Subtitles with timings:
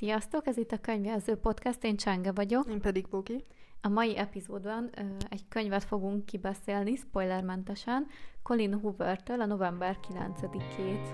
[0.00, 2.68] Sziasztok, ez itt a Könyvjelző Podcast, én Csenge vagyok.
[2.70, 3.44] Én pedig Bogi.
[3.80, 8.06] A mai epizódban ö, egy könyvet fogunk kibeszélni, spoilermentesen,
[8.42, 11.06] Colin Hoover-től a november 9-ét.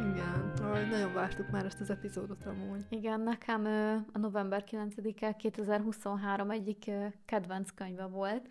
[0.00, 0.52] Igen,
[0.90, 2.86] nagyon vártuk már ezt az epizódot amúgy.
[2.88, 8.48] Igen, nekem ö, a november 9-e 2023 egyik ö, kedvenc könyve volt,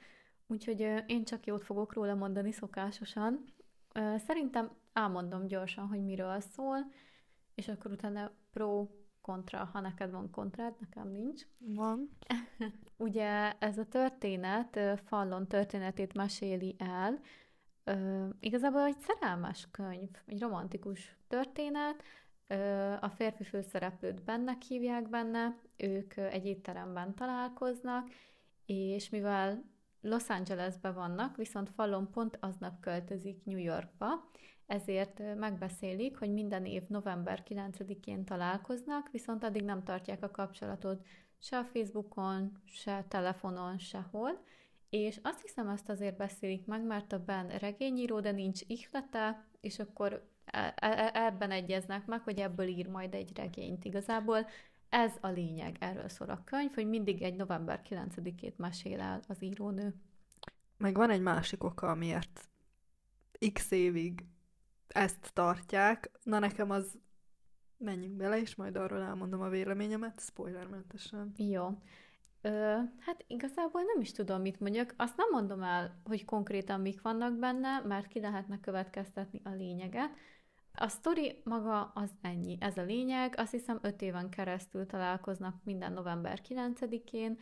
[0.47, 3.45] úgyhogy ö, én csak jót fogok róla mondani szokásosan.
[4.17, 6.91] Szerintem elmondom gyorsan, hogy miről szól,
[7.55, 8.87] és akkor utána pro,
[9.23, 11.41] kontra, ha neked van kontrád, nekem nincs.
[11.57, 12.17] Van.
[12.97, 17.19] Ugye ez a történet Fallon történetét meséli el.
[17.83, 22.03] Ö, igazából egy szerelmes könyv, egy romantikus történet.
[22.47, 28.09] Ö, a férfi főszereplőt bennek hívják benne, ők egy étteremben találkoznak,
[28.65, 29.63] és mivel
[30.01, 34.29] Los Angelesben vannak, viszont Fallon pont aznap költözik New Yorkba,
[34.65, 41.05] ezért megbeszélik, hogy minden év november 9-én találkoznak, viszont addig nem tartják a kapcsolatot
[41.39, 44.43] se a Facebookon, se telefonon, sehol.
[44.89, 49.79] És azt hiszem, azt azért beszélik meg, mert a Ben regényíró, de nincs ihlete, és
[49.79, 53.85] akkor e- e- ebben egyeznek meg, hogy ebből ír majd egy regényt.
[53.85, 54.47] Igazából
[54.89, 59.43] ez a lényeg, erről szól a könyv, hogy mindig egy november 9-ét mesél el az
[59.43, 59.95] írónő.
[60.77, 62.49] Meg van egy másik oka, amiért
[63.53, 64.25] x évig
[64.93, 66.11] ezt tartják.
[66.23, 66.97] Na nekem az
[67.77, 71.33] menjünk bele, és majd arról elmondom a véleményemet, spoilermentesen.
[71.37, 71.69] Jó.
[72.41, 74.93] Ö, hát igazából nem is tudom, mit mondjak.
[74.97, 80.11] Azt nem mondom el, hogy konkrétan mik vannak benne, mert ki lehetne következtetni a lényeget.
[80.73, 83.33] A sztori maga az ennyi, ez a lényeg.
[83.37, 87.37] Azt hiszem öt éven keresztül találkoznak minden november 9-én.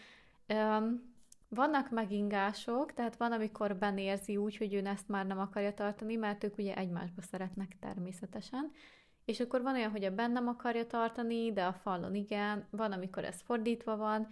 [0.47, 1.11] Öm,
[1.55, 6.16] vannak megingások, tehát van, amikor Ben érzi úgy, hogy ő ezt már nem akarja tartani,
[6.16, 8.71] mert ők ugye egymásba szeretnek természetesen.
[9.25, 12.91] És akkor van olyan, hogy a Ben nem akarja tartani, de a fallon igen, van,
[12.91, 14.27] amikor ez fordítva van.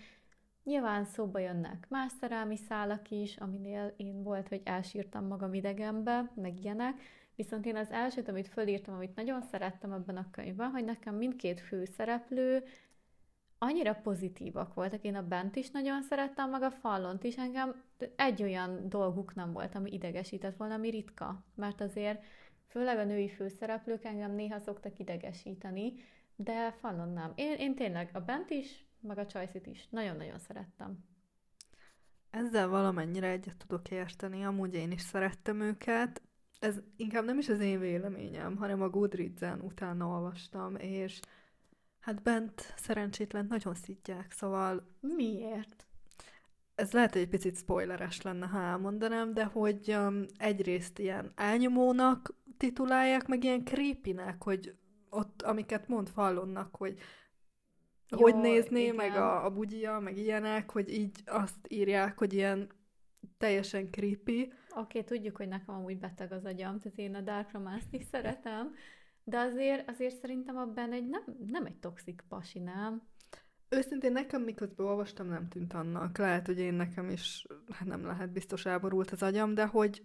[0.63, 6.59] Nyilván szóba jönnek más szerelmi szálak is, aminél én volt, hogy elsírtam magam idegenbe, meg
[6.59, 7.01] ilyenek.
[7.35, 11.59] Viszont én az elsőt, amit fölírtam, amit nagyon szerettem ebben a könyvben, hogy nekem mindkét
[11.59, 12.63] főszereplő
[13.59, 15.03] annyira pozitívak voltak.
[15.03, 17.37] Én a bent is nagyon szerettem, meg a fallont is.
[17.37, 17.83] Engem
[18.15, 21.43] egy olyan dolguk nem volt, ami idegesített volna, ami ritka.
[21.55, 22.23] Mert azért
[22.67, 25.93] főleg a női főszereplők engem néha szoktak idegesíteni,
[26.35, 27.31] de fallon nem.
[27.35, 31.07] Én, én tényleg a bent is, meg a csajszit is nagyon-nagyon szerettem.
[32.29, 36.21] Ezzel valamennyire egyet tudok érteni, amúgy én is szerettem őket.
[36.59, 41.19] Ez inkább nem is az én véleményem, hanem a Goodreads-en utána olvastam, és
[41.99, 45.89] hát bent szerencsétlen nagyon szidják, szóval Miért?
[46.79, 52.33] ez lehet, hogy egy picit spoileres lenne, ha elmondanám, de hogy um, egyrészt ilyen elnyomónak
[52.57, 54.75] titulálják, meg ilyen creepynek, hogy
[55.09, 56.99] ott, amiket mond Fallonnak, hogy
[58.09, 58.95] Jó, hogy nézné, igen.
[58.95, 62.69] meg a, a bugyja, meg ilyenek, hogy így azt írják, hogy ilyen
[63.37, 64.53] teljesen creepy.
[64.75, 68.75] Oké, tudjuk, hogy nekem amúgy beteg az agyam, tehát én a Dark Romance-t is szeretem,
[69.29, 73.01] de azért, azért szerintem abban egy nem, nem egy toxik pasi, nem?
[73.69, 76.17] Őszintén nekem, miközben olvastam, nem tűnt annak.
[76.17, 80.03] Lehet, hogy én nekem is, hát nem lehet, biztos elborult az agyam, de hogy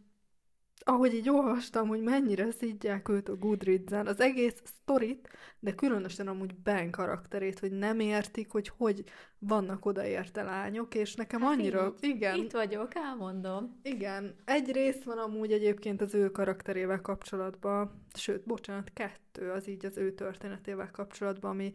[0.84, 5.28] ahogy így olvastam, hogy mennyire szidják őt a Goodreads-en, az egész sztorit,
[5.58, 9.04] de különösen amúgy Ben karakterét, hogy nem értik, hogy hogy
[9.38, 13.80] vannak odaérte lányok, és nekem Hát annyira, így, igen, Itt vagyok, elmondom.
[13.82, 19.86] igen, egy rész van amúgy egyébként az ő karakterével kapcsolatban, sőt, bocsánat, kettő az így
[19.86, 21.72] az ő történetével kapcsolatban, ami,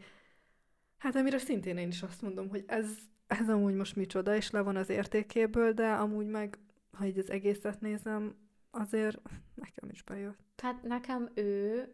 [0.98, 2.86] hát amire szintén én is azt mondom, hogy ez,
[3.26, 6.58] ez amúgy most micsoda, és le van az értékéből, de amúgy meg,
[6.92, 8.34] ha így az egészet nézem,
[8.70, 9.20] azért
[9.54, 10.38] nekem is bejött.
[10.56, 11.84] Hát nekem ő,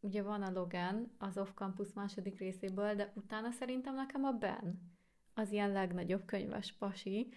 [0.00, 4.96] ugye van a Logan az Off Campus második részéből, de utána szerintem nekem a Ben
[5.34, 7.32] az ilyen legnagyobb könyves pasi.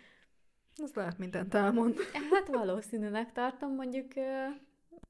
[0.75, 1.97] Ez lehet mindent elmond.
[2.31, 4.13] Hát valószínűnek tartom, mondjuk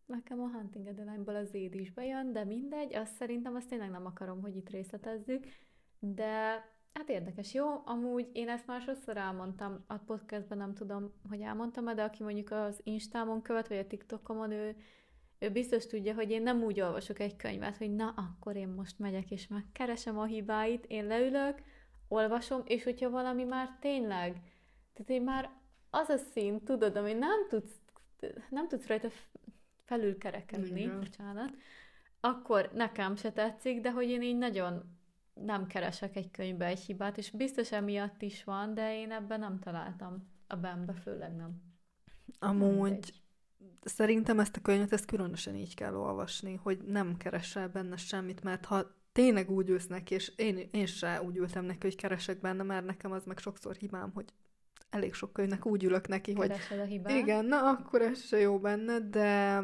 [0.05, 4.05] nekem a Hunting Adeline-ból az Zéd is bejön, de mindegy, azt szerintem azt tényleg nem
[4.05, 5.45] akarom, hogy itt részletezzük,
[5.99, 7.53] de hát érdekes.
[7.53, 12.23] Jó, amúgy én ezt már sokszor elmondtam, a podcastban nem tudom, hogy elmondtam de aki
[12.23, 14.75] mondjuk az Instámon követ, vagy a TikTokomon, ő,
[15.39, 18.99] ő biztos tudja, hogy én nem úgy olvasok egy könyvet, hogy na, akkor én most
[18.99, 21.61] megyek és megkeresem a hibáit, én leülök,
[22.07, 24.31] olvasom, és hogyha valami már tényleg,
[24.93, 25.49] tehát én már
[25.89, 27.75] az a szín, tudod, ami nem tudsz,
[28.49, 29.09] nem tudsz rajta
[29.85, 30.99] felülkerekedni, Igen.
[30.99, 31.53] bocsánat,
[32.19, 34.99] akkor nekem se tetszik, de hogy én így nagyon
[35.45, 39.59] nem keresek egy könyvbe egy hibát, és biztos emiatt is van, de én ebben nem
[39.59, 40.29] találtam.
[40.47, 41.61] A benbe főleg nem.
[42.39, 43.13] Amúgy Mindegy.
[43.81, 48.65] szerintem ezt a könyvet ezt különösen így kell olvasni, hogy nem keresel benne semmit, mert
[48.65, 52.63] ha tényleg úgy ülsz neki, és én, én se úgy ültem neki, hogy keresek benne,
[52.63, 54.33] mert nekem az meg sokszor hibám, hogy
[54.89, 57.17] elég sok könyvnek úgy ülök neki, hogy a hibát.
[57.17, 59.63] igen, na akkor ez se jó benne, de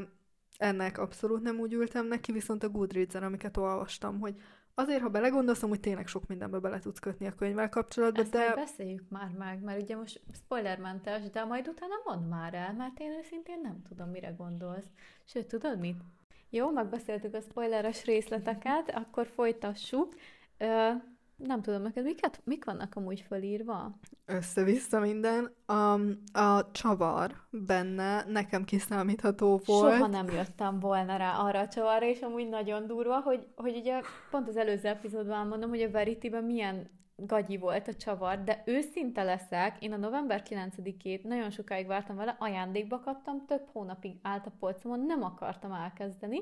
[0.58, 4.36] ennek abszolút nem úgy ültem neki, viszont a Goodreads-en, amiket olvastam, hogy
[4.80, 8.54] azért, ha belegondolsz, hogy tényleg sok mindenbe bele tudsz kötni a könyvvel kapcsolatban, Ezt de...
[8.56, 13.12] beszéljük már meg, mert ugye most spoilermentes, de majd utána mondd már el, mert én
[13.12, 14.86] őszintén nem tudom, mire gondolsz.
[15.26, 16.02] Sőt, tudod mit?
[16.50, 20.16] Jó, megbeszéltük a spoileres részleteket, akkor folytassuk.
[20.58, 20.92] Ö,
[21.38, 24.00] nem tudom, neked miket, mik vannak amúgy fölírva?
[24.26, 25.56] Össze-vissza minden.
[25.66, 25.94] A,
[26.40, 29.94] a csavar benne nekem kiszámítható volt.
[29.94, 34.02] Soha nem jöttem volna rá arra a csavarra, és amúgy nagyon durva, hogy, hogy ugye
[34.32, 39.24] pont az előző epizódban mondom, hogy a verity milyen gagyi volt a csavar, de őszinte
[39.24, 44.52] leszek, én a november 9-ét nagyon sokáig vártam vele, ajándékba kaptam, több hónapig állt a
[44.60, 46.40] polcomon, nem akartam elkezdeni,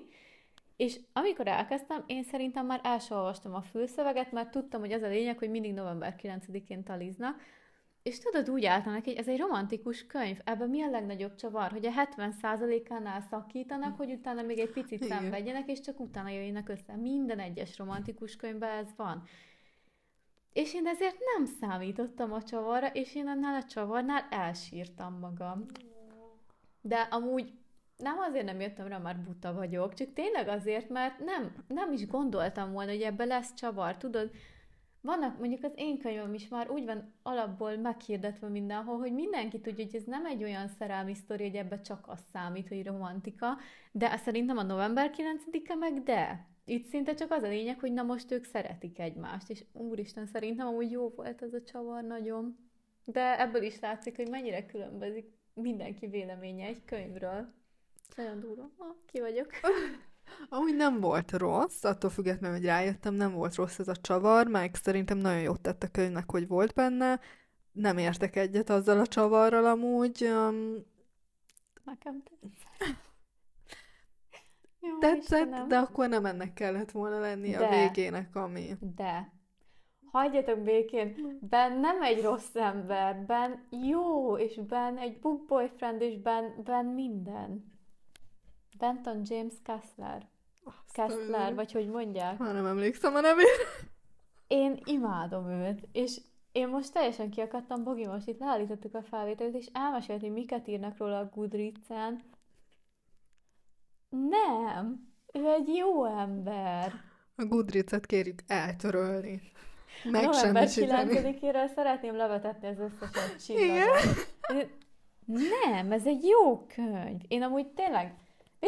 [0.75, 5.07] és amikor elkezdtem, én szerintem már el olvastam a fülszöveget, mert tudtam, hogy az a
[5.07, 7.41] lényeg, hogy mindig november 9-én taliznak,
[8.05, 11.71] és tudod, úgy álltam neki, hogy ez egy romantikus könyv, ebben mi a legnagyobb csavar,
[11.71, 16.95] hogy a 70%-ánál szakítanak, hogy utána még egy picit szenvedjenek, és csak utána jöjjenek össze.
[16.95, 19.23] Minden egyes romantikus könyvben ez van.
[20.53, 25.65] És én ezért nem számítottam a csavarra, és én annál a csavarnál elsírtam magam.
[26.81, 27.53] De amúgy
[27.97, 32.07] nem azért nem jöttem rá, már buta vagyok, csak tényleg azért, mert nem, nem is
[32.07, 34.31] gondoltam volna, hogy ebbe lesz csavar, tudod,
[35.05, 39.85] vannak, mondjuk az én könyvem is már úgy van alapból meghirdetve mindenhol, hogy mindenki tudja,
[39.85, 43.47] hogy ez nem egy olyan szerelmi sztori, hogy ebbe csak az számít, hogy romantika,
[43.91, 46.47] de szerintem a november 9-e meg de.
[46.65, 50.67] Itt szinte csak az a lényeg, hogy na most ők szeretik egymást, és úristen, szerintem
[50.67, 52.57] amúgy jó volt ez a csavar nagyon.
[53.03, 57.53] De ebből is látszik, hogy mennyire különbözik mindenki véleménye egy könyvről.
[58.15, 58.69] Nagyon durva.
[58.77, 59.49] Ah, ki vagyok.
[60.49, 64.75] Amúgy nem volt rossz, attól függetlenül, hogy rájöttem, nem volt rossz ez a csavar, meg
[64.75, 67.19] szerintem nagyon jót tett a könyvnek, hogy volt benne.
[67.71, 70.23] Nem értek egyet azzal a csavarral amúgy.
[70.23, 70.75] Um...
[71.83, 72.95] Nekem tetszett.
[74.81, 75.67] Jó, tetszett, Istenem.
[75.67, 78.77] de akkor nem ennek kellett volna lenni de, a végének, ami...
[78.95, 79.33] De.
[80.11, 86.21] Hagyjatok békén, Ben nem egy rossz ember, Ben jó, és Ben egy book boyfriend, és
[86.21, 87.74] Ben, ben minden.
[88.77, 90.27] Benton James Kessler.
[90.91, 92.37] Kessler, vagy hogy mondják?
[92.37, 93.49] Már nem emlékszem a nevére.
[94.47, 99.69] Én imádom őt, és én most teljesen kiakadtam, Bogi, most itt leállítottuk a felvételt, és
[99.73, 102.23] elmesélni, miket írnak róla a Goodreads-en.
[104.09, 106.93] Nem, ő egy jó ember.
[107.35, 109.41] A Goodreads-et kérjük eltörölni.
[110.03, 114.77] Meg November 9-éről szeretném levetetni az összeset csillagot.
[115.25, 117.21] Nem, ez egy jó könyv.
[117.27, 118.15] Én amúgy tényleg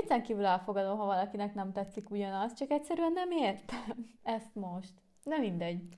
[0.01, 4.93] Viccen kívül elfogadom, ha valakinek nem tetszik ugyanaz, csak egyszerűen nem értem ezt most.
[5.23, 5.97] Nem mindegy.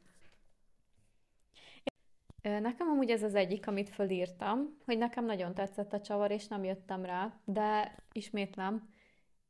[2.41, 6.63] Nekem amúgy ez az egyik, amit fölírtam, hogy nekem nagyon tetszett a csavar, és nem
[6.63, 8.89] jöttem rá, de ismétlem,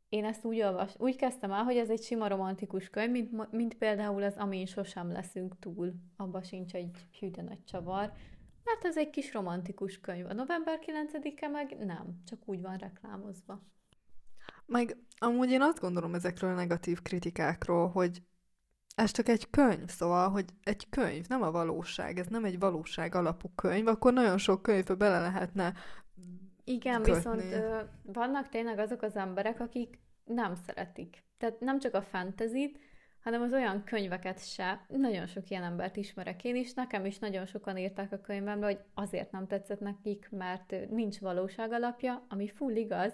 [0.10, 3.78] én ezt úgy, olvas, úgy kezdtem el, hogy ez egy sima romantikus könyv, mint, mint
[3.78, 5.94] például az Amin sosem leszünk túl.
[6.18, 8.14] Abba sincs egy hű nagy csavar,
[8.64, 10.26] mert ez egy kis romantikus könyv.
[10.26, 13.62] A november 9-e meg nem, csak úgy van reklámozva.
[14.70, 18.22] Meg amúgy én azt gondolom ezekről a negatív kritikákról, hogy
[18.96, 23.16] ez csak egy könyv, szóval, hogy egy könyv, nem a valóság, ez nem egy valóság
[23.16, 25.74] alapú könyv, akkor nagyon sok könyvbe bele lehetne
[26.64, 27.14] Igen, kötni.
[27.14, 31.24] viszont ö, vannak tényleg azok az emberek, akik nem szeretik.
[31.38, 32.80] Tehát nem csak a fentezit,
[33.24, 34.86] hanem az olyan könyveket se.
[34.88, 38.80] Nagyon sok ilyen embert ismerek én is, nekem is nagyon sokan írták a könyvembe, hogy
[38.94, 43.14] azért nem tetszett nekik, mert nincs valóság alapja, ami full igaz,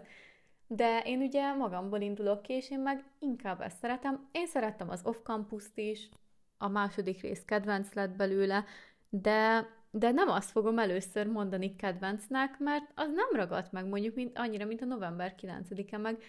[0.68, 4.28] de én ugye magamból indulok ki, és én meg inkább ezt szeretem.
[4.32, 6.10] Én szerettem az off-campus-t is,
[6.58, 8.66] a második rész kedvenc lett belőle,
[9.10, 14.38] de, de nem azt fogom először mondani kedvencnek, mert az nem ragadt meg mondjuk mint,
[14.38, 16.24] annyira, mint a november 9-e, meg,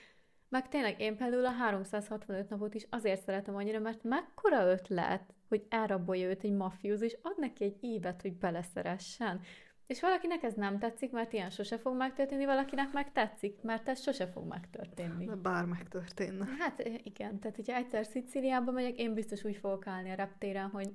[0.49, 5.67] meg tényleg én például a 365 napot is azért szeretem annyira, mert mekkora ötlet, hogy
[5.69, 9.41] elrabolja őt egy mafióz, és ad neki egy évet, hogy beleszeressen.
[9.87, 14.03] És valakinek ez nem tetszik, mert ilyen sose fog megtörténni, valakinek meg tetszik, mert ez
[14.03, 15.31] sose fog megtörténni.
[15.43, 16.47] Bár megtörténne.
[16.59, 20.89] Hát igen, tehát hogyha egyszer Szicíliába megyek, én biztos úgy fogok állni a reptéren, hogy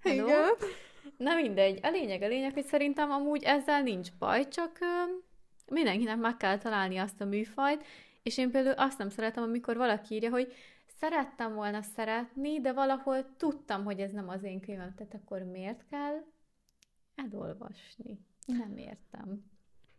[0.00, 0.26] Hello.
[0.26, 0.48] Igen.
[1.16, 4.78] Na mindegy, a lényeg a lényeg, hogy szerintem amúgy ezzel nincs baj, csak
[5.70, 7.84] mindenkinek meg kell találni azt a műfajt,
[8.22, 10.52] és én például azt nem szeretem, amikor valaki írja, hogy
[11.00, 15.84] szerettem volna szeretni, de valahol tudtam, hogy ez nem az én könyvem, tehát akkor miért
[15.90, 16.24] kell
[17.24, 18.18] elolvasni?
[18.46, 19.44] Nem értem.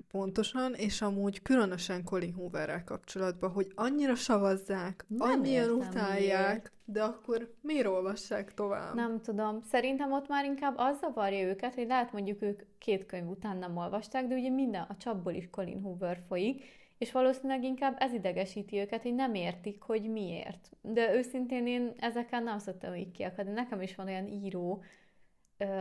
[0.07, 6.71] Pontosan, és amúgy különösen Colin Hooverrel kapcsolatban, hogy annyira savazzák, Nem annyian értem, utálják, miért.
[6.85, 8.95] de akkor miért olvassák tovább?
[8.95, 9.61] Nem tudom.
[9.61, 13.77] Szerintem ott már inkább az zavarja őket, hogy lehet mondjuk ők két könyv után nem
[13.77, 16.63] olvasták, de ugye minden, a csapból is Colin Hoover folyik,
[16.97, 20.71] és valószínűleg inkább ez idegesíti őket, hogy nem értik, hogy miért.
[20.81, 23.51] De őszintén én ezeken nem szoktam így kiakadni.
[23.51, 24.83] Nekem is van olyan író,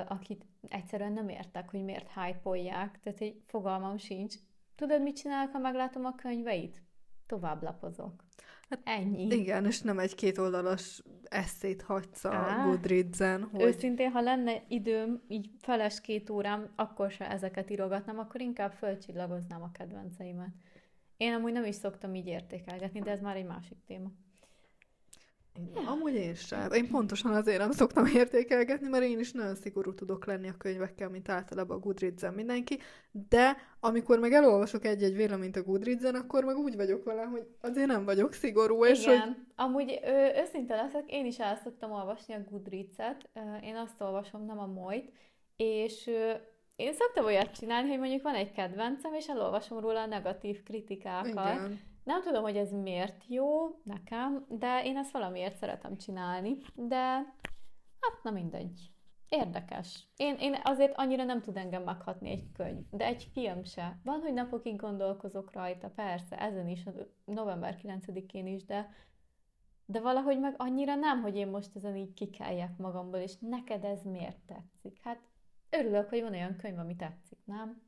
[0.09, 2.41] akit egyszerűen nem értek, hogy miért hype
[3.03, 4.35] tehát egy fogalmam sincs.
[4.75, 6.83] Tudod, mit csinálok, ha meglátom a könyveit?
[7.27, 8.25] Tovább lapozok.
[8.69, 9.35] Hát, Ennyi.
[9.35, 12.65] Igen, és nem egy két oldalas eszét hagysz a Á.
[12.65, 18.41] Goodreads-en, hogy Őszintén, ha lenne időm, így feles két órám, akkor se ezeket írogatnám, akkor
[18.41, 20.51] inkább fölcsillagoznám a kedvenceimet.
[21.17, 24.11] Én amúgy nem is szoktam így értékelgetni, de ez már egy másik téma.
[25.55, 26.73] Igen, amúgy én sem.
[26.73, 31.09] Én pontosan azért nem szoktam értékelgetni, mert én is nagyon szigorú tudok lenni a könyvekkel,
[31.09, 32.79] mint általában a Goodreads-en mindenki,
[33.29, 37.87] de amikor meg elolvasok egy-egy véleményt a Goodreads-en, akkor meg úgy vagyok vele, hogy azért
[37.87, 42.35] nem vagyok szigorú, és Igen, hogy amúgy ö, őszinte leszek, én is el szoktam olvasni
[42.35, 45.13] a Goodreads-et, Ö, én azt olvasom, nem a Moit,
[45.57, 46.33] és ö,
[46.77, 51.29] én szoktam olyat csinálni, hogy mondjuk van egy kedvencem, és elolvasom róla a negatív kritikákat.
[51.29, 51.81] igen.
[52.05, 57.01] Nem tudom, hogy ez miért jó nekem, de én ezt valamiért szeretem csinálni, de
[58.01, 58.93] hát na mindegy.
[59.29, 60.09] Érdekes.
[60.17, 63.99] Én, én azért annyira nem tud engem meghatni egy könyv, de egy film se.
[64.05, 66.85] Van, hogy napokig gondolkozok rajta, persze, ezen is,
[67.25, 68.91] november 9-én is, de,
[69.85, 74.03] de valahogy meg annyira nem, hogy én most ezen így kikeljek magamból, és neked ez
[74.03, 75.01] miért tetszik?
[75.03, 75.21] Hát
[75.71, 77.83] örülök, hogy van olyan könyv, ami tetszik, nem?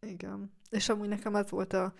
[0.00, 0.52] Igen.
[0.70, 1.94] És amúgy nekem ez volt a,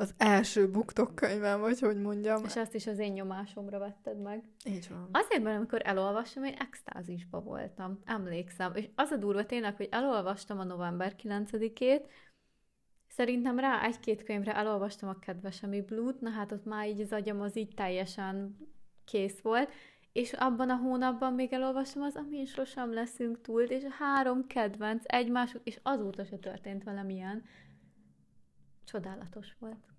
[0.00, 2.44] az első buktok könyvem, vagy hogy mondjam.
[2.44, 4.44] És azt is az én nyomásomra vetted meg.
[4.64, 5.08] Így van.
[5.12, 8.00] Azért, mert amikor elolvastam, én extázisba voltam.
[8.04, 8.74] Emlékszem.
[8.74, 12.02] És az a durva tényleg, hogy elolvastam a november 9-ét,
[13.08, 17.40] szerintem rá egy-két könyvre elolvastam a kedvesemi Blue-t, na hát ott már így az agyam
[17.40, 18.56] az így teljesen
[19.04, 19.72] kész volt,
[20.12, 25.56] és abban a hónapban még elolvastam az Amin sosem leszünk túl, és három kedvenc egymás,
[25.62, 27.44] és azóta se történt velem ilyen.
[28.84, 29.89] Csodálatos volt.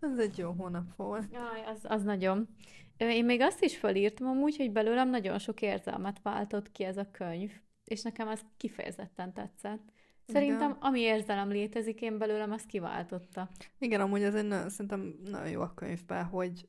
[0.00, 1.32] Ez egy jó hónap volt.
[1.32, 2.48] Jaj, az, az nagyon.
[2.96, 7.10] Én még azt is felírtam amúgy, hogy belőlem nagyon sok érzelmet váltott ki ez a
[7.10, 7.52] könyv,
[7.84, 9.82] és nekem ez kifejezetten tetszett.
[10.26, 10.82] Szerintem, Igen.
[10.82, 13.48] ami érzelem létezik, én belőlem azt kiváltotta.
[13.78, 16.68] Igen, amúgy ez egy nagyon, szerintem nagyon jó a könyvben, hogy,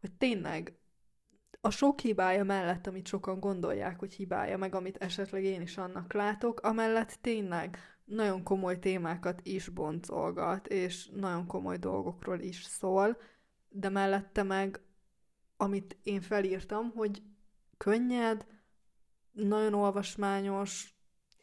[0.00, 0.78] hogy tényleg
[1.60, 6.12] a sok hibája mellett, amit sokan gondolják, hogy hibája, meg amit esetleg én is annak
[6.12, 13.16] látok, amellett tényleg nagyon komoly témákat is boncolgat, és nagyon komoly dolgokról is szól,
[13.68, 14.80] de mellette meg,
[15.56, 17.22] amit én felírtam, hogy
[17.76, 18.46] könnyed,
[19.32, 20.94] nagyon olvasmányos,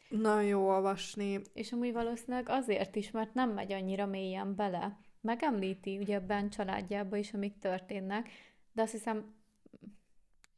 [0.08, 4.98] nagyon jó olvasni, És amúgy valószínűleg azért is, mert nem megy annyira mélyen bele.
[5.20, 8.28] Megemlíti ugye Ben családjába is, amik történnek,
[8.72, 9.34] de azt hiszem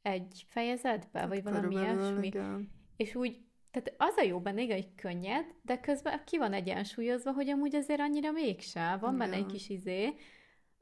[0.02, 2.26] egy fejezetbe, vagy valami ilyesmi.
[2.26, 2.70] igen.
[2.96, 3.45] És úgy,
[3.82, 7.74] tehát az a jó benne, igen, hogy könnyed, de közben ki van egyensúlyozva, hogy amúgy
[7.74, 8.96] azért annyira mégse.
[9.00, 10.14] Van benne egy kis izé.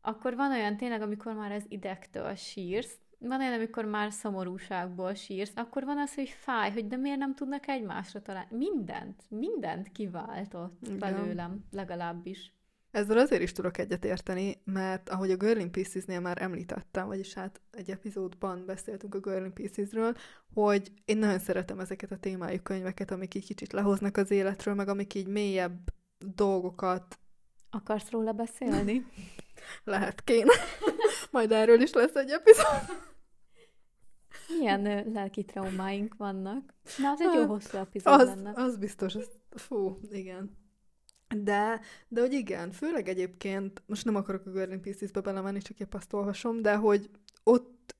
[0.00, 5.52] Akkor van olyan tényleg, amikor már az idegtől sírsz, van olyan, amikor már szomorúságból sírsz,
[5.54, 8.56] akkor van az, hogy fáj, hogy de miért nem tudnak egymásra találni.
[8.56, 10.98] Mindent, mindent kiváltott Igen.
[10.98, 12.53] belőlem, legalábbis.
[12.94, 17.34] Ezzel azért is tudok egyet érteni, mert ahogy a Girl in Pieces-nél már említettem, vagyis
[17.34, 20.16] hát egy epizódban beszéltünk a Girl in Pieces-ről,
[20.54, 24.88] hogy én nagyon szeretem ezeket a témájú könyveket, amik így kicsit lehoznak az életről, meg
[24.88, 25.92] amik így mélyebb
[26.34, 27.18] dolgokat
[27.70, 29.06] Akarsz róla beszélni?
[29.84, 30.52] lehet kéne.
[31.30, 32.98] Majd erről is lesz egy epizód.
[34.58, 36.74] Milyen lelki traumáink vannak?
[36.98, 38.52] Na, az egy jó Hát, hosszú epizód Az, lenne.
[38.54, 40.62] az biztos, az, fú, igen.
[41.28, 45.94] De, de hogy igen, főleg egyébként, most nem akarok a Girl Pieces-be belemenni, csak épp
[45.94, 47.10] azt olvasom, de hogy
[47.42, 47.94] ott,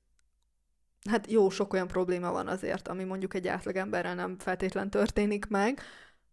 [1.09, 5.79] hát jó, sok olyan probléma van azért, ami mondjuk egy átlagemberrel nem feltétlen történik meg,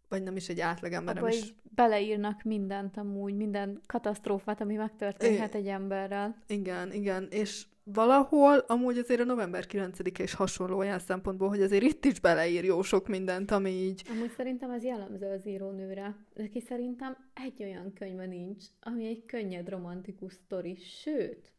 [0.08, 5.54] vagy nem is egy átlagember, nem Abba is, beleírnak mindent amúgy, minden katasztrófát, ami megtörténhet
[5.54, 6.42] egy emberrel.
[6.46, 11.82] igen, igen, és valahol amúgy azért a november 9-e is hasonló olyan szempontból, hogy azért
[11.82, 16.16] itt is beleír jó sok mindent, ami így, Amúgy szerintem ez jellemző az írónőre.
[16.34, 20.76] Neki szerintem egy olyan könyve nincs, ami egy könnyed romantikus sztori.
[20.76, 21.52] Sőt,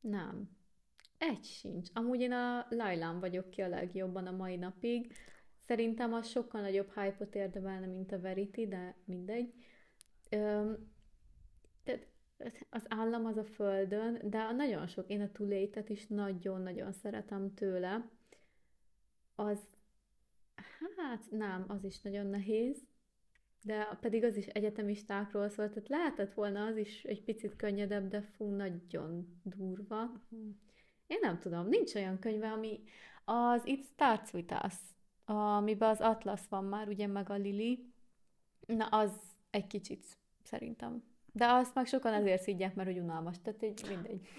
[0.00, 0.50] nem.
[1.18, 1.88] Egy sincs.
[1.92, 5.12] Amúgy én a Lailán vagyok ki a legjobban a mai napig.
[5.66, 9.52] Szerintem az sokkal nagyobb hype-ot érdemelne, mint a Verity, de mindegy.
[10.30, 10.92] Öm,
[12.70, 18.08] az állam az a földön, de nagyon sok, én a túlétet is nagyon-nagyon szeretem tőle.
[19.34, 19.68] Az,
[21.00, 22.82] Hát nem, az is nagyon nehéz,
[23.62, 28.20] de pedig az is egyetemistákról szólt, tehát lehetett volna az is egy picit könnyedebb, de
[28.20, 30.10] fú, nagyon durva.
[31.06, 32.82] Én nem tudom, nincs olyan könyve, ami
[33.24, 34.74] az It Starts With Us,
[35.24, 37.92] amiben az Atlas van már, ugye, meg a Lili,
[38.66, 39.20] na az
[39.50, 40.06] egy kicsit
[40.42, 41.13] szerintem.
[41.36, 44.28] De azt meg sokan azért szídják, mert hogy unalmas, tehát egy mindegy.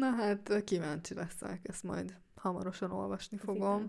[0.00, 3.88] Na hát kíváncsi leszek, ezt majd hamarosan olvasni fogom.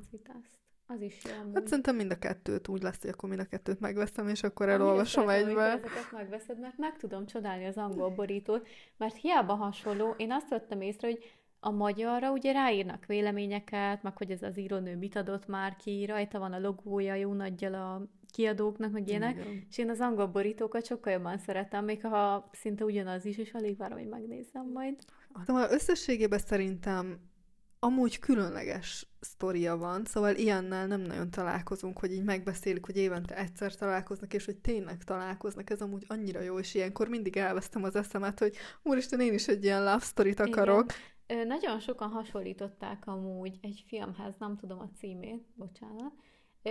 [0.88, 1.52] Az is jó.
[1.54, 4.70] Hát szerintem mind a kettőt úgy lesz, hogy akkor mind a kettőt megveszem, és akkor
[4.70, 5.62] elolvasom egybe.
[5.62, 10.82] Ezeket megveszed, mert meg tudom csodálni az angol borítót, mert hiába hasonló, én azt vettem
[10.82, 11.24] észre, hogy
[11.60, 16.40] a magyarra ugye ráírnak véleményeket, meg hogy ez az írónő mit adott már ki, rajta
[16.40, 19.66] van a logója jó nagyjal a kiadóknak, meg ilyenek, Igen.
[19.70, 23.78] és én az angol borítókat sokkal jobban szeretem, még ha szinte ugyanaz is, és alig
[23.78, 24.96] várom, hogy megnézem majd.
[25.46, 27.20] Szóval összességében szerintem
[27.80, 33.76] amúgy különleges sztoria van, szóval ilyennel nem nagyon találkozunk, hogy így megbeszélik, hogy évente egyszer
[33.76, 38.40] találkoznak, és hogy tényleg találkoznak, ez amúgy annyira jó, és ilyenkor mindig elvesztem az eszemet,
[38.40, 40.94] hogy úristen, én is egy ilyen love story-t akarok.
[41.28, 41.48] Igen.
[41.48, 46.14] Nagyon sokan hasonlították amúgy egy filmhez, nem tudom a címét, bocsánat,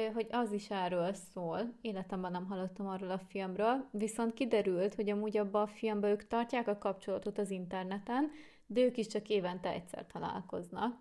[0.05, 1.73] hogy az is erről szól.
[1.81, 6.69] Életemben nem hallottam arról a filmről, viszont kiderült, hogy amúgy abban a filmben ők tartják
[6.69, 8.31] a kapcsolatot az interneten,
[8.67, 10.99] de ők is csak évente egyszer találkoznak.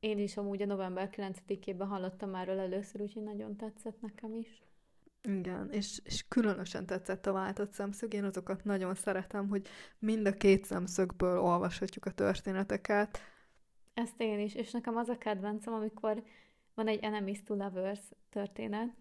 [0.00, 4.62] Én is amúgy a november 9-ében hallottam erről először, úgyhogy nagyon tetszett nekem is.
[5.22, 8.14] Igen, és, és különösen tetszett a váltott szemszög.
[8.14, 9.66] Én azokat nagyon szeretem, hogy
[9.98, 13.18] mind a két szemszögből olvashatjuk a történeteket.
[13.94, 16.22] Ezt én is, és nekem az a kedvencem, amikor
[16.74, 18.00] van egy Enemies to Lovers
[18.30, 18.94] történet,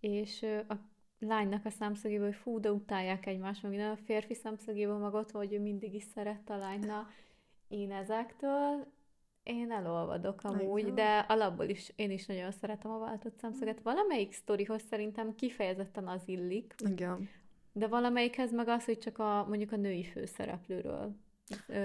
[0.00, 0.74] és a
[1.18, 5.30] lánynak a szemszögéből, hogy fú, de utálják egymást, meg minden a férfi szemszögéből meg ott,
[5.30, 7.08] hogy ő mindig is szerette a lányna.
[7.68, 8.94] Én ezektől
[9.42, 10.94] én elolvadok amúgy, Igen.
[10.94, 13.80] de alapból is én is nagyon szeretem a váltott szemszöget.
[13.82, 16.74] Valamelyik sztorihoz szerintem kifejezetten az illik.
[16.78, 17.28] Igen.
[17.72, 21.16] De valamelyikhez meg az, hogy csak a, mondjuk a női főszereplőről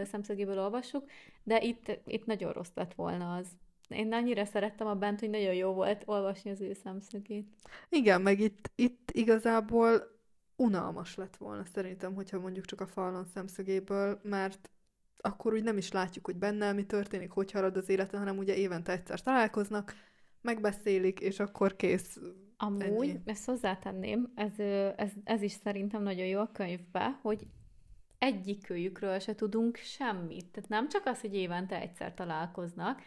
[0.04, 1.10] szemszögéből olvassuk,
[1.44, 3.48] de itt, itt nagyon rossz lett volna az.
[3.92, 7.56] Én annyira szerettem a bent, hogy nagyon jó volt olvasni az ő szemszögét.
[7.90, 10.20] Igen, meg itt, itt igazából
[10.56, 14.70] unalmas lett volna szerintem, hogyha mondjuk csak a falon szemszögéből, mert
[15.18, 18.56] akkor úgy nem is látjuk, hogy benne mi történik, hogy halad az élete, hanem ugye
[18.56, 19.96] évente egyszer találkoznak,
[20.42, 22.20] megbeszélik, és akkor kész.
[22.58, 23.20] Amúgy, ennyi.
[23.26, 24.60] ezt hozzátenném, ez,
[24.96, 27.48] ez, ez is szerintem nagyon jó a könyvbe, hogy
[28.18, 30.46] egyikőjükről se tudunk semmit.
[30.52, 33.02] Tehát nem csak az, hogy évente egyszer találkoznak,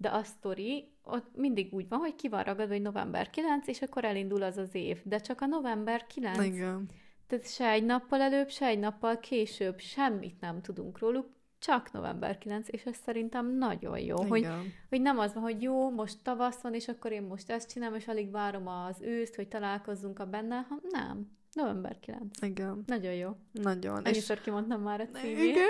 [0.00, 3.82] de a sztori ott mindig úgy van, hogy ki van ragadva, hogy november 9, és
[3.82, 5.00] akkor elindul az az év.
[5.04, 6.44] De csak a november 9.
[6.44, 6.88] Igen.
[7.26, 11.26] Tehát se egy nappal előbb, se egy nappal később semmit nem tudunk róluk,
[11.58, 14.46] csak november 9, és ez szerintem nagyon jó, hogy,
[14.88, 17.96] hogy nem az van, hogy jó, most tavasz van, és akkor én most ezt csinálom,
[17.96, 21.30] és alig várom az őszt, hogy találkozzunk a benne, ha nem.
[21.52, 22.42] November 9.
[22.42, 22.82] Igen.
[22.86, 23.36] Nagyon jó.
[23.52, 24.04] Nagyon.
[24.04, 24.42] Annyiszor és...
[24.42, 25.38] kimondtam már a címét.
[25.38, 25.68] Igen.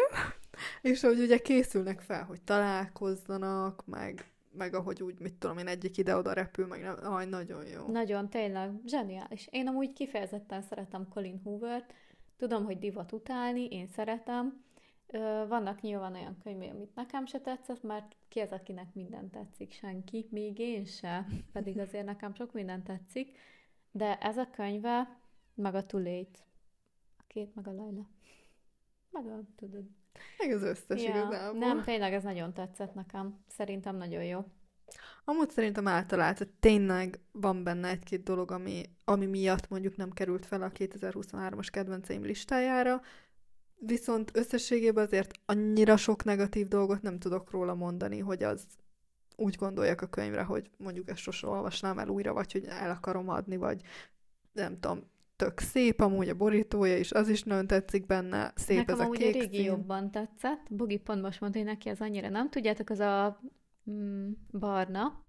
[0.82, 5.96] És hogy ugye készülnek fel, hogy találkozzanak, meg, meg ahogy úgy, mit tudom én, egyik
[5.96, 7.86] ide-oda repül, meg nem, aj, nagyon jó.
[7.86, 9.48] Nagyon, tényleg, zseniális.
[9.50, 11.94] Én amúgy kifejezetten szeretem Colin Hoover-t,
[12.36, 14.62] tudom, hogy divat utálni, én szeretem,
[15.48, 19.72] vannak nyilván olyan könyvei, amit nekem se tetszett, mert ki az, akinek minden tetszik?
[19.72, 23.38] Senki, még én se, pedig azért nekem sok minden tetszik,
[23.90, 25.18] de ez a könyve,
[25.54, 26.38] meg a Late,
[27.18, 28.08] a két, meg a Laila,
[29.10, 29.84] meg a, tudod.
[30.38, 31.58] Meg az összes ja, igazából.
[31.58, 33.44] Nem, tényleg ez nagyon tetszett nekem.
[33.48, 34.44] Szerintem nagyon jó.
[35.24, 40.62] Amúgy szerintem általában tényleg van benne egy-két dolog, ami, ami miatt mondjuk nem került fel
[40.62, 43.00] a 2023-as kedvenceim listájára,
[43.82, 48.66] Viszont összességében azért annyira sok negatív dolgot nem tudok róla mondani, hogy az
[49.36, 53.28] úgy gondoljak a könyvre, hogy mondjuk ezt sose olvasnám el újra, vagy hogy el akarom
[53.28, 53.82] adni, vagy
[54.52, 55.10] nem tudom,
[55.40, 59.10] tök szép amúgy a borítója is, az is nagyon tetszik benne, szép Nekem ez a
[59.10, 59.64] kék a régi szín.
[59.64, 62.50] jobban tetszett, Bogi pont most mondta, hogy neki ez annyira nem.
[62.50, 63.40] Tudjátok, az a
[63.90, 65.24] mm, barna,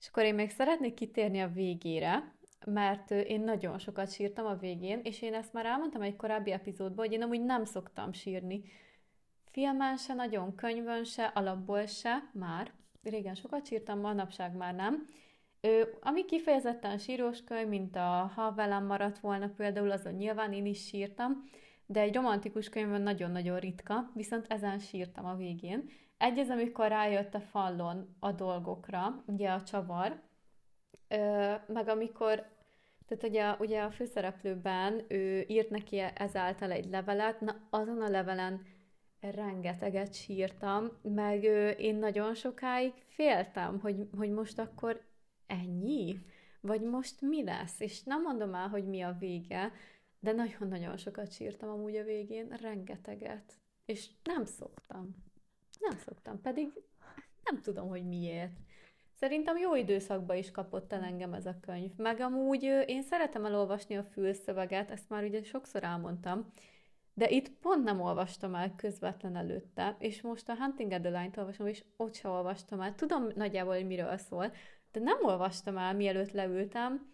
[0.00, 2.34] és akkor én még szeretnék kitérni a végére,
[2.66, 7.04] mert én nagyon sokat sírtam a végén, és én ezt már elmondtam egy korábbi epizódban,
[7.04, 8.62] hogy én amúgy nem szoktam sírni.
[9.50, 12.72] Filmen se, nagyon könyvön se, alapból se, már.
[13.02, 15.06] Régen sokat sírtam, manapság már nem.
[15.66, 20.66] Ö, ami kifejezetten sírós könyv, mint a Ha velem maradt volna például, azon nyilván én
[20.66, 21.44] is sírtam,
[21.86, 25.88] de egy romantikus könyvön nagyon-nagyon ritka, viszont ezen sírtam a végén.
[26.18, 30.22] Egy az, amikor rájött a fallon a dolgokra, ugye a csavar,
[31.08, 32.46] Ö, meg amikor
[33.06, 38.62] tehát ugye, ugye a főszereplőben ő írt neki ezáltal egy levelet, na azon a levelen
[39.20, 45.00] rengeteget sírtam, meg ő, én nagyon sokáig féltem, hogy, hogy most akkor
[45.46, 46.18] ennyi?
[46.60, 47.80] Vagy most mi lesz?
[47.80, 49.72] És nem mondom el, hogy mi a vége,
[50.20, 53.52] de nagyon-nagyon sokat sírtam amúgy a végén, rengeteget.
[53.84, 55.24] És nem szoktam.
[55.80, 56.72] Nem szoktam, pedig
[57.44, 58.52] nem tudom, hogy miért.
[59.12, 61.90] Szerintem jó időszakban is kapott el engem ez a könyv.
[61.96, 66.52] Meg amúgy én szeretem elolvasni a fülszöveget, ezt már ugye sokszor elmondtam,
[67.14, 71.84] de itt pont nem olvastam el közvetlen előtte, és most a Hunting Adeline-t olvasom, és
[71.96, 72.94] ott sem olvastam el.
[72.94, 74.52] Tudom nagyjából, hogy miről szól,
[74.96, 77.06] de nem olvastam el, mielőtt leültem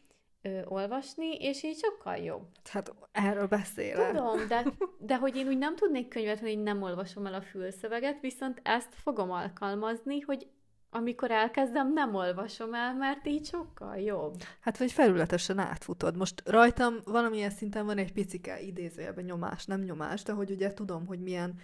[0.43, 2.47] ö, olvasni, és így sokkal jobb.
[2.65, 4.11] Hát erről beszélek.
[4.11, 4.65] Tudom, de,
[4.99, 8.61] de hogy én úgy nem tudnék könyvet, hogy én nem olvasom el a fülszöveget, viszont
[8.65, 10.47] ezt fogom alkalmazni, hogy
[10.91, 14.35] amikor elkezdem, nem olvasom el, mert így sokkal jobb.
[14.61, 16.17] Hát, vagy felületesen átfutod.
[16.17, 21.07] Most rajtam valamilyen szinten van egy picike idézőjelben nyomás, nem nyomás, de hogy ugye tudom,
[21.07, 21.55] hogy milyen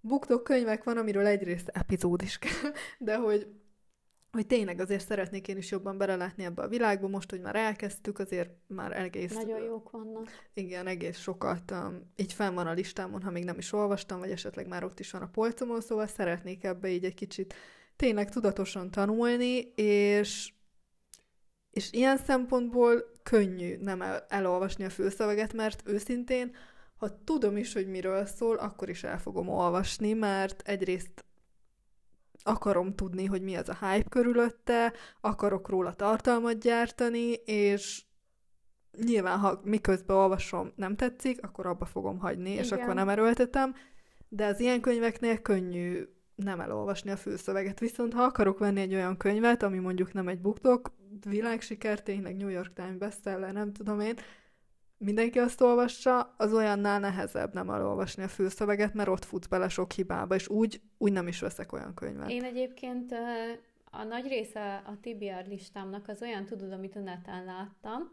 [0.00, 3.48] buktok könyvek van, amiről egyrészt epizód is kell, de hogy
[4.34, 8.18] hogy tényleg azért szeretnék én is jobban belelátni ebbe a világba, most, hogy már elkezdtük,
[8.18, 9.34] azért már egész...
[9.34, 10.28] Nagyon jók vannak.
[10.54, 14.30] Igen, egész sokat um, így fenn van a listámon, ha még nem is olvastam, vagy
[14.30, 17.54] esetleg már ott is van a polcomon, szóval szeretnék ebbe így egy kicsit
[17.96, 20.52] tényleg tudatosan tanulni, és,
[21.70, 26.54] és ilyen szempontból könnyű nem el, elolvasni a főszöveget, mert őszintén,
[26.96, 31.23] ha tudom is, hogy miről szól, akkor is el fogom olvasni, mert egyrészt
[32.44, 38.02] akarom tudni, hogy mi az a hype körülötte, akarok róla tartalmat gyártani, és
[39.04, 42.64] nyilván, ha miközben olvasom nem tetszik, akkor abba fogom hagyni, Igen.
[42.64, 43.74] és akkor nem erőltetem,
[44.28, 46.02] de az ilyen könyveknél könnyű
[46.34, 47.80] nem elolvasni a főszöveget.
[47.80, 50.92] Viszont ha akarok venni egy olyan könyvet, ami mondjuk nem egy buktok,
[51.28, 54.14] világsiker, tényleg New York Times bestseller, nem tudom én,
[54.98, 59.92] mindenki azt olvassa, az olyannál nehezebb nem elolvasni a főszöveget, mert ott futsz bele sok
[59.92, 62.30] hibába, és úgy, úgy nem is veszek olyan könyvet.
[62.30, 63.12] Én egyébként
[63.90, 68.12] a nagy része a TBR listámnak az olyan, tudod, amit a neten láttam,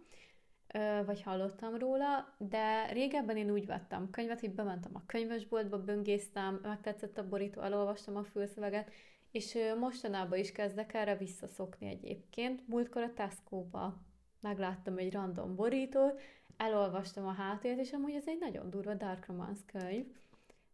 [1.05, 7.17] vagy hallottam róla, de régebben én úgy vettem könyvet, hogy bementem a könyvesboltba, böngésztem, megtetszett
[7.17, 8.91] a borító, elolvastam a fülszöveget,
[9.31, 12.67] és mostanában is kezdek erre visszaszokni egyébként.
[12.67, 13.97] Múltkor a Tesco-ba
[14.39, 16.19] megláttam egy random borítót,
[16.61, 20.05] elolvastam a hátulját, és amúgy ez egy nagyon durva Dark Romance könyv.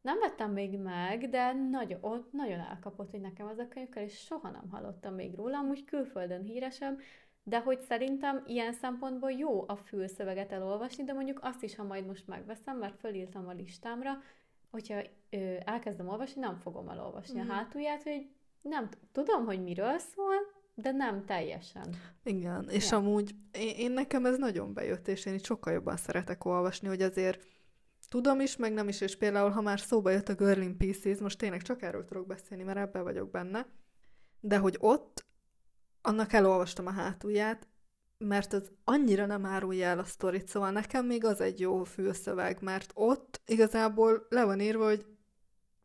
[0.02, 4.50] Nem vettem még meg, de nagyon, nagyon elkapott, hogy nekem az a könyv és soha
[4.50, 7.00] nem hallottam még róla, amúgy külföldön híresem,
[7.44, 12.06] de hogy szerintem ilyen szempontból jó a fülszöveget elolvasni, de mondjuk azt is, ha majd
[12.06, 14.22] most megveszem, mert fölírtam a listámra,
[14.72, 17.50] hogyha ö, elkezdem olvasni, nem fogom elolvasni mm.
[17.50, 18.30] a hátulját, hogy
[18.62, 20.36] nem tudom, hogy miről szól,
[20.80, 21.96] de nem teljesen.
[22.24, 22.98] Igen, és ja.
[22.98, 27.02] amúgy én, én nekem ez nagyon bejött, és én itt sokkal jobban szeretek olvasni, hogy
[27.02, 27.46] azért
[28.10, 31.18] tudom is, meg nem is, és például, ha már szóba jött a Girl in Pieces,
[31.18, 33.66] most tényleg csak erről tudok beszélni, mert ebben vagyok benne,
[34.40, 35.26] de hogy ott
[36.02, 37.68] annak elolvastam a hátulját,
[38.18, 42.62] mert az annyira nem árulja el a sztorit, szóval nekem még az egy jó fülszöveg,
[42.62, 45.06] mert ott igazából le van írva, hogy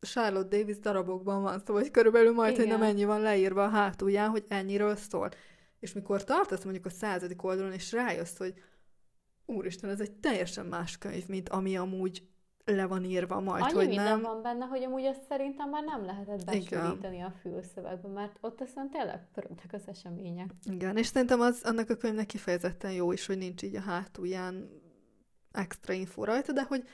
[0.03, 2.69] Charlotte Davis darabokban van szó, vagy körülbelül majd, Igen.
[2.69, 5.29] hogy nem ennyi van leírva a hátulján, hogy ennyiről szól.
[5.79, 8.55] És mikor tartasz mondjuk a századik oldalon, és rájössz, hogy
[9.47, 12.23] úristen, ez egy teljesen más könyv, mint ami amúgy
[12.65, 14.21] le van írva majd, Annyi hogy minden nem.
[14.21, 18.91] van benne, hogy amúgy azt szerintem már nem lehetett besűríteni a fülszövegbe, mert ott aztán
[18.91, 20.51] tényleg pörögtek az események.
[20.65, 24.69] Igen, és szerintem az annak a könyvnek kifejezetten jó is, hogy nincs így a hátulján
[25.53, 26.85] extra info rajta, de hogy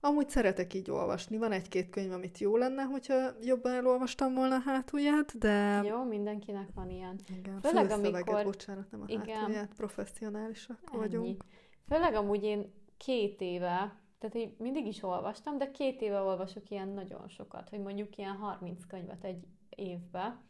[0.00, 1.36] amúgy szeretek így olvasni.
[1.36, 5.82] Van egy-két könyv, amit jó lenne, hogyha jobban elolvastam volna a hátulját, de...
[5.84, 7.18] Jó, mindenkinek van ilyen.
[7.38, 8.44] Igen, Főleg amikor...
[8.44, 9.36] bocsánat, nem a Igen.
[9.36, 10.98] hátulját, professzionálisak Ennyi.
[10.98, 11.44] vagyunk.
[11.88, 16.88] Főleg amúgy én két éve tehát én mindig is olvastam, de két éve olvasok ilyen
[16.88, 20.42] nagyon sokat, hogy mondjuk ilyen 30 könyvet egy évbe,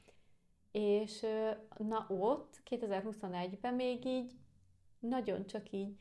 [0.70, 1.26] és
[1.76, 4.32] na ott, 2021-ben még így
[4.98, 5.96] nagyon csak így,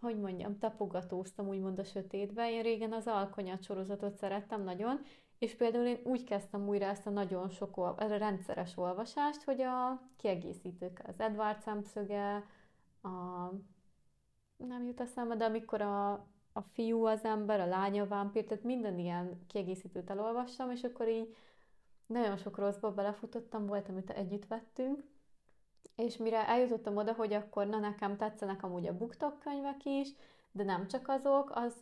[0.00, 2.50] hogy mondjam, tapogatóztam úgymond a sötétbe.
[2.50, 5.00] Én régen az alkonyat sorozatot szerettem nagyon,
[5.38, 10.02] és például én úgy kezdtem újra ezt a nagyon sok, a rendszeres olvasást, hogy a
[10.16, 12.44] kiegészítők, az Edward szemszöge,
[13.02, 13.48] a
[14.56, 18.64] nem jut eszembe, de amikor a a fiú az ember, a lánya a vámpír, tehát
[18.64, 21.36] minden ilyen kiegészítőt elolvastam, és akkor így
[22.06, 25.04] nagyon sok rosszba belefutottam, volt, amit együtt vettünk,
[25.96, 30.08] és mire eljutottam oda, hogy akkor na nekem tetszenek amúgy a buktok könyvek is,
[30.52, 31.74] de nem csak azok, az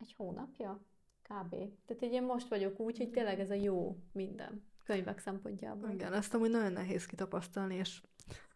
[0.00, 0.80] egy hónapja
[1.22, 1.50] kb.
[1.86, 5.90] Tehát így én most vagyok úgy, hogy tényleg ez a jó minden könyvek szempontjából.
[5.90, 8.00] Igen, ezt amúgy nagyon nehéz kitapasztalni, és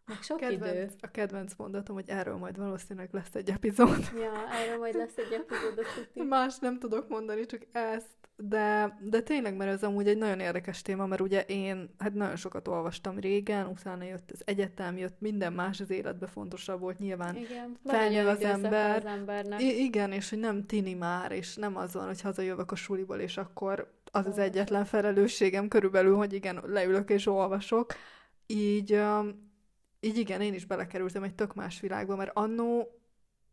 [0.05, 0.95] meg sok kedvenc, idő.
[1.01, 4.11] A kedvenc mondatom, hogy erről majd valószínűleg lesz egy epizód.
[4.15, 5.85] Ja, erről majd lesz egy epizód,
[6.27, 10.81] Más nem tudok mondani, csak ezt de, de tényleg, mert ez amúgy egy nagyon érdekes
[10.81, 15.53] téma, mert ugye én hát nagyon sokat olvastam régen, utána jött az egyetem, jött minden
[15.53, 17.35] más az életbe fontosabb volt nyilván.
[17.35, 18.95] Igen, Felnő az ember.
[18.95, 19.61] Az embernek.
[19.61, 23.19] I- igen, és hogy nem tini már, és nem az van, hogy hazajövök a suliból,
[23.19, 27.93] és akkor az az egyetlen felelősségem körülbelül, hogy igen, leülök és olvasok.
[28.45, 29.01] Így,
[29.99, 32.99] így igen, én is belekerültem egy tök más világba, mert annó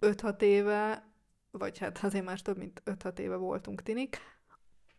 [0.00, 1.06] 5-6 éve,
[1.50, 4.18] vagy hát azért már több mint 5-6 éve voltunk tinik,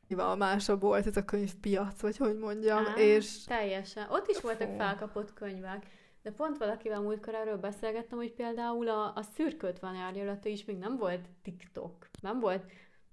[0.10, 4.08] Nyilván másabb volt ez a könyvpiac, vagy hogy mondjam, Á, és Teljesen.
[4.10, 4.76] Ott is voltak Fú.
[4.76, 5.86] felkapott könyvek.
[6.22, 10.78] De pont valakivel múltkor erről beszélgettem, hogy például a, a szürköt van árnyalata is még
[10.78, 12.10] nem volt TikTok.
[12.22, 12.63] Nem volt,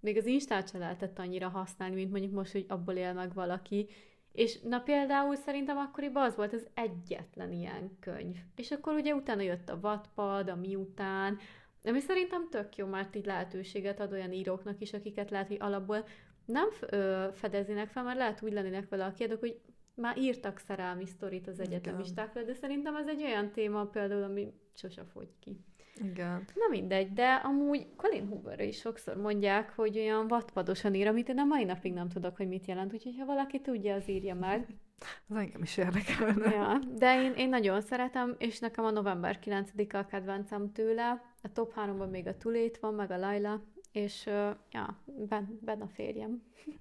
[0.00, 3.88] még az Instát se lehetett annyira használni, mint mondjuk most, hogy abból él meg valaki.
[4.32, 8.36] És na például szerintem akkoriban az volt az egyetlen ilyen könyv.
[8.56, 11.38] És akkor ugye utána jött a Wattpad, a Miután,
[11.84, 16.04] ami szerintem tök jó, mert így lehetőséget ad olyan íróknak is, akiket lehet, hogy alapból
[16.46, 19.60] nem ö, fedeznének fel, mert lehet úgy lennének vele a kiadók, hogy
[19.96, 25.04] már írtak szerelmi sztorit az egyetemistákra, de szerintem ez egy olyan téma például, ami sose
[25.04, 25.60] fogy ki.
[25.94, 26.44] igen.
[26.54, 31.38] Na mindegy, de amúgy Colin Hooverre is sokszor mondják, hogy olyan vatpadosan ír, amit én
[31.38, 34.66] a mai napig nem tudok, hogy mit jelent, úgyhogy ha valaki tudja, az írja meg.
[35.28, 36.50] Az engem is érdekelne.
[36.50, 41.22] ja, de én, én nagyon szeretem, és nekem a november 9-a a kedvencem tőle.
[41.42, 43.64] A top 3-ban még a Tulét van, meg a Laila,
[43.96, 44.26] és
[44.70, 46.42] ja, ben, ben a férjem.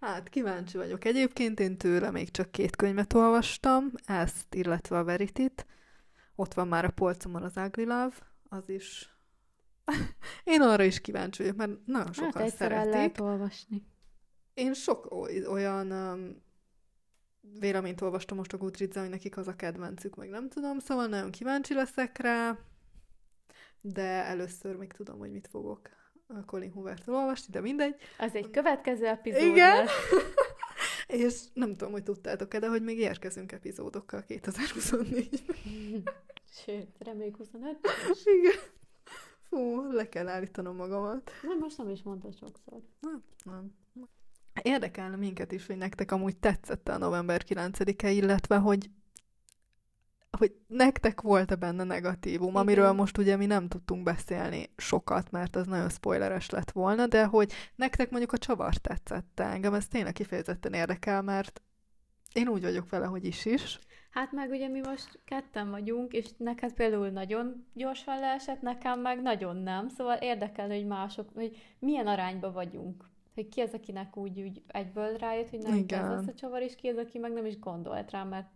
[0.00, 1.04] Hát kíváncsi vagyok.
[1.04, 5.66] Egyébként én tőle még csak két könyvet olvastam, ezt, illetve a Veritit.
[6.34, 8.14] Ott van már a polcomon az Love,
[8.48, 9.16] az is...
[10.44, 12.94] én arra is kíváncsi vagyok, mert nagyon sokan hát egyszer el szeretik.
[12.94, 13.86] lehet olvasni.
[14.54, 16.42] Én sok oly- olyan um,
[17.58, 21.30] véleményt olvastam most a goodreads hogy nekik az a kedvencük, meg nem tudom, szóval nagyon
[21.30, 22.58] kíváncsi leszek rá,
[23.80, 25.88] de először még tudom, hogy mit fogok
[26.46, 27.96] Colin Hoovertől olvasni, de mindegy.
[28.18, 29.76] Az egy következő epizód Igen.
[29.76, 29.90] lesz.
[31.06, 36.02] És nem tudom, hogy tudtátok-e, de hogy még érkezünk epizódokkal 2024-ben.
[36.64, 37.78] Sőt, reméljük 25
[38.24, 38.60] Igen.
[39.48, 41.30] Fú, le kell állítanom magamat.
[41.42, 42.80] Nem, most nem is mondta sokszor.
[43.00, 43.74] Nem, nem.
[44.62, 48.90] Érdekelne minket is, hogy nektek amúgy tetszett a november 9-e, illetve hogy
[50.38, 52.60] hogy nektek volt-e benne negatívum, Igen.
[52.60, 57.24] amiről most ugye mi nem tudtunk beszélni sokat, mert az nagyon spoileres lett volna, de
[57.24, 61.60] hogy nektek mondjuk a csavar tetszett engem, ez tényleg kifejezetten érdekel, mert
[62.32, 63.78] én úgy vagyok vele, hogy is is.
[64.10, 69.22] Hát meg ugye mi most ketten vagyunk, és neked például nagyon gyorsan leesett, nekem meg
[69.22, 73.04] nagyon nem, szóval érdekel, hogy mások, hogy milyen arányba vagyunk.
[73.34, 76.74] Hogy ki az, akinek úgy, úgy egyből rájött, hogy nem ez lesz a csavar, és
[76.74, 78.48] ki az, aki meg nem is gondolt rá, mert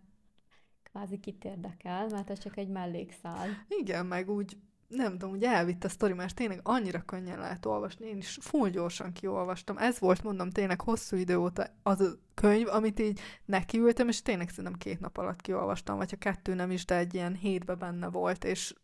[0.90, 3.48] kvázi kit érdekel, mert ez csak egy mellékszál.
[3.68, 4.56] Igen, meg úgy,
[4.88, 8.06] nem tudom, úgy elvitt a sztori, mert tényleg annyira könnyen lehet olvasni.
[8.06, 9.78] Én is full gyorsan kiolvastam.
[9.78, 14.48] Ez volt, mondom, tényleg hosszú idő óta az a könyv, amit így nekiültem, és tényleg
[14.48, 18.08] szerintem két nap alatt kiolvastam, vagy ha kettő nem is, de egy ilyen hétbe benne
[18.08, 18.74] volt, és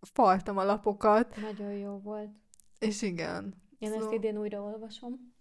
[0.00, 2.30] faltam a lapokat, Nagyon jó volt.
[2.78, 3.62] és igen.
[3.78, 5.34] Én ezt Szóval- idén újra olvasom.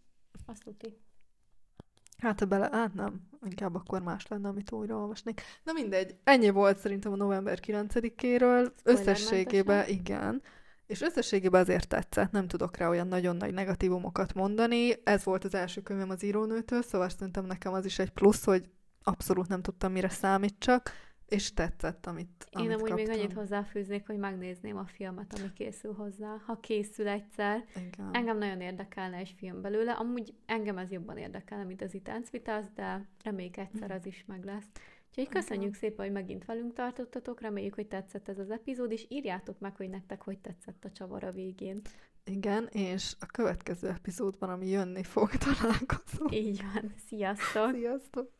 [0.46, 0.98] Azt tuti.
[2.18, 5.42] Hát, ha bele, hát nem, inkább akkor más lenne, amit újra olvasnék.
[5.64, 8.72] Na mindegy, ennyi volt szerintem a november 9-éről.
[8.84, 10.42] Összességében, igen.
[10.86, 14.94] És összességében azért tetszett, nem tudok rá olyan nagyon nagy negatívumokat mondani.
[15.04, 18.70] Ez volt az első könyvem az írónőtől, szóval szerintem nekem az is egy plusz, hogy
[19.04, 20.92] abszolút nem tudtam, mire számítsak,
[21.28, 23.22] és tetszett, amit, Én amit amúgy még kaptam.
[23.22, 27.66] annyit hozzáfűznék, hogy megnézném a filmet, ami készül hozzá, ha készül egyszer.
[27.76, 28.10] Igen.
[28.12, 32.68] Engem nagyon érdekelne egy film belőle, amúgy engem ez jobban érdekelne, mint az Itánc Vitász,
[32.76, 34.68] de reméljük egyszer az is meg lesz.
[35.10, 39.60] Úgyhogy köszönjük szépen, hogy megint velünk tartottatok, reméljük, hogy tetszett ez az epizód, és írjátok
[39.60, 41.82] meg, hogy nektek hogy tetszett a csavar a végén.
[42.24, 46.36] Igen, és a következő epizódban, ami jönni fog, találkozunk.
[46.36, 46.94] Így van.
[47.08, 47.74] Sziasztok!
[47.74, 48.37] Sziasztok!